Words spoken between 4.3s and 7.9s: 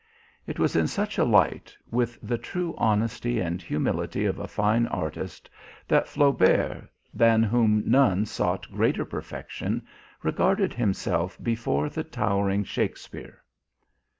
a fine artist, that Flaubert, than whom